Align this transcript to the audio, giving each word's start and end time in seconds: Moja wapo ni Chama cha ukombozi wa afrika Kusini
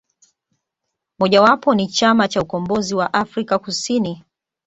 Moja 1.19 1.41
wapo 1.41 1.75
ni 1.75 1.87
Chama 1.87 2.27
cha 2.27 2.41
ukombozi 2.41 2.95
wa 2.95 3.13
afrika 3.13 3.59
Kusini 3.59 4.23